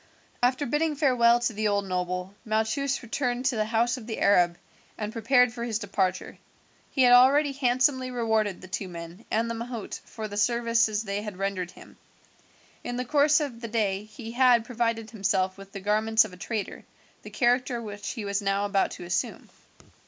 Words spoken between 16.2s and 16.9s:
of a trader,